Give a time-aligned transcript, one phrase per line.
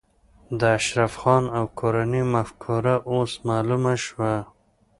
[0.59, 4.33] د اشرف خان او کورنۍ مفکوره اوس معلومه شوه